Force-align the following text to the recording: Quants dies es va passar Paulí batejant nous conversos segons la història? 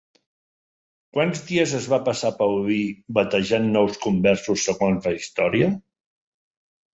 Quants 1.17 1.41
dies 1.49 1.73
es 1.79 1.85
va 1.91 1.99
passar 2.07 2.31
Paulí 2.39 2.77
batejant 3.19 3.69
nous 3.77 4.01
conversos 4.07 4.65
segons 4.71 5.11
la 5.11 5.15
història? 5.19 5.71